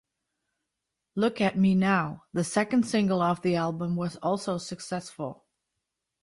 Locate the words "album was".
3.55-4.15